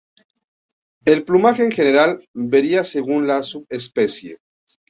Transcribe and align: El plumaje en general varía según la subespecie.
El 1.05 1.23
plumaje 1.25 1.63
en 1.63 1.71
general 1.71 2.27
varía 2.33 2.83
según 2.83 3.27
la 3.27 3.43
subespecie. 3.43 4.37